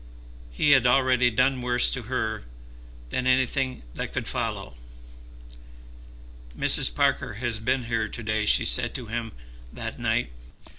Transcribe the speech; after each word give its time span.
He 0.49 0.71
had 0.71 0.87
already 0.87 1.29
done 1.29 1.61
worse 1.61 1.91
to 1.91 2.01
her 2.09 2.45
than 3.11 3.27
anything 3.27 3.83
that 3.93 4.11
could 4.11 4.27
follow. 4.27 4.73
"Mrs. 6.57 6.91
Parker 6.95 7.33
has 7.35 7.59
been 7.59 7.83
here 7.83 8.07
to 8.07 8.23
day," 8.23 8.45
she 8.45 8.65
said 8.65 8.95
to 8.95 9.05
him 9.05 9.31
that 9.71 9.99
night. 9.99 10.31